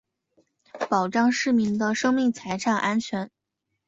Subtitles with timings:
[0.89, 3.29] 保障市民的生命财产安全